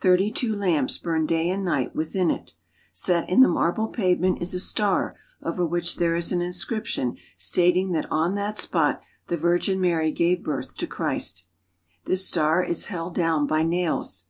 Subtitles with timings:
[0.00, 2.54] Thirty two lamps burn day and night within it.
[2.92, 7.16] Set in the marble pavement is a star over which there is an inscrip tion
[7.38, 11.44] stating that on that spot the Virgin Mary gave birth to Christ.
[12.04, 14.26] This star is held down by nails.